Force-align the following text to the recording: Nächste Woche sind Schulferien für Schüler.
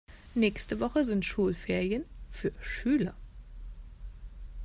Nächste 0.33 0.79
Woche 0.79 1.05
sind 1.05 1.25
Schulferien 1.27 2.05
für 2.31 2.51
Schüler. 2.59 3.13